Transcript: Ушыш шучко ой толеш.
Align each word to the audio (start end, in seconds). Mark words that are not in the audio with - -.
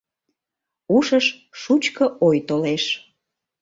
Ушыш 0.95 1.25
шучко 1.61 2.05
ой 2.27 2.37
толеш. 2.47 2.83